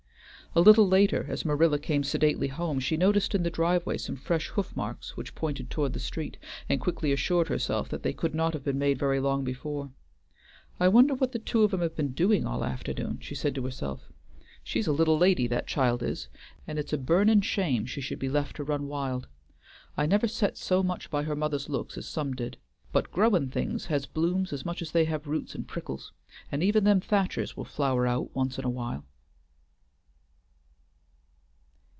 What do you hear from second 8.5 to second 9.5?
have been made very long